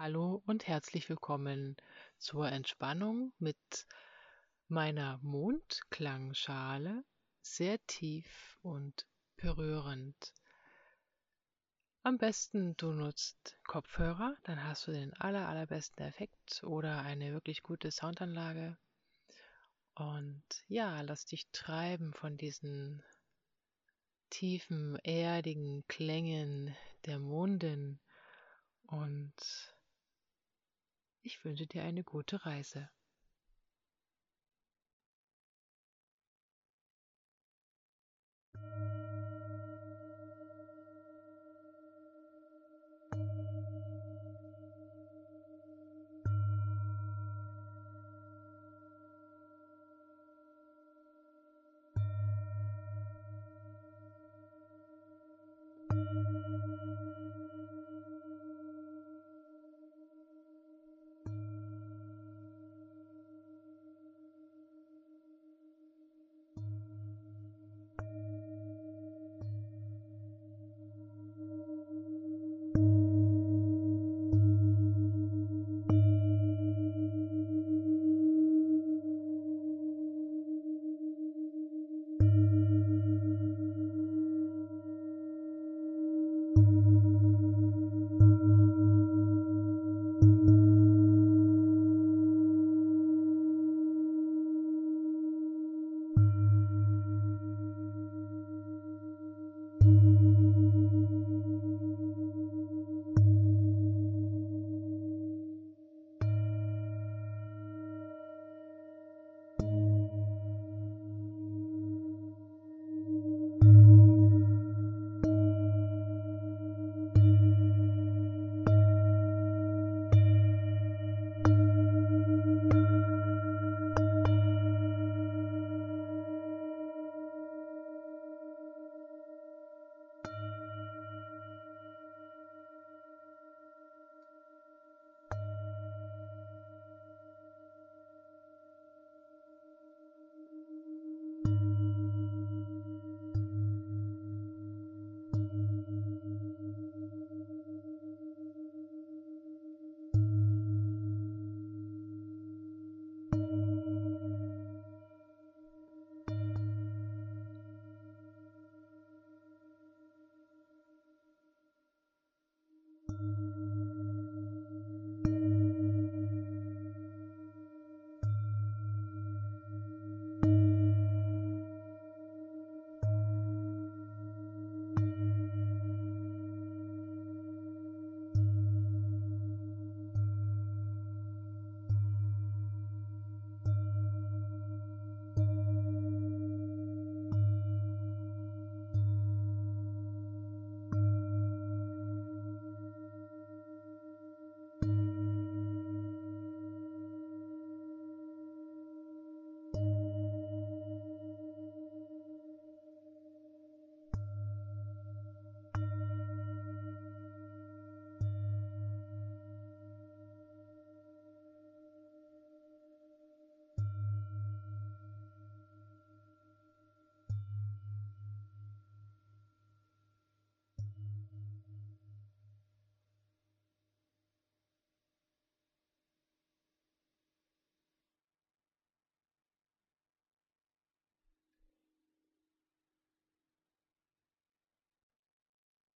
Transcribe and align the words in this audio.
Hallo 0.00 0.44
und 0.46 0.68
herzlich 0.68 1.08
willkommen 1.08 1.76
zur 2.18 2.48
Entspannung 2.48 3.32
mit 3.40 3.88
meiner 4.68 5.18
Mondklangschale, 5.22 7.02
sehr 7.42 7.84
tief 7.88 8.60
und 8.62 9.08
berührend. 9.34 10.32
Am 12.04 12.16
besten 12.16 12.76
du 12.76 12.92
nutzt 12.92 13.58
Kopfhörer, 13.66 14.36
dann 14.44 14.62
hast 14.62 14.86
du 14.86 14.92
den 14.92 15.12
aller, 15.14 15.48
allerbesten 15.48 16.06
Effekt 16.06 16.62
oder 16.62 17.02
eine 17.02 17.32
wirklich 17.32 17.64
gute 17.64 17.90
Soundanlage. 17.90 18.78
Und 19.96 20.44
ja, 20.68 21.00
lass 21.00 21.24
dich 21.24 21.48
treiben 21.50 22.14
von 22.14 22.36
diesen 22.36 23.02
tiefen, 24.30 24.94
erdigen 25.00 25.84
Klängen 25.88 26.76
der 27.04 27.18
Mondin 27.18 27.98
und 28.86 29.34
ich 31.22 31.44
wünsche 31.44 31.66
dir 31.66 31.84
eine 31.84 32.02
gute 32.04 32.44
Reise. 32.44 32.90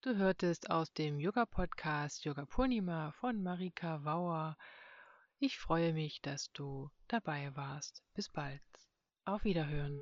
Du 0.00 0.14
hörtest 0.14 0.70
aus 0.70 0.92
dem 0.92 1.18
Yoga-Podcast 1.18 2.24
Yoga 2.24 2.46
Purnima 2.46 3.10
von 3.18 3.42
Marika 3.42 4.04
Wauer. 4.04 4.56
Ich 5.40 5.58
freue 5.58 5.92
mich, 5.92 6.22
dass 6.22 6.52
du 6.52 6.88
dabei 7.08 7.50
warst. 7.56 8.04
Bis 8.14 8.28
bald. 8.28 8.62
Auf 9.24 9.42
Wiederhören. 9.42 10.00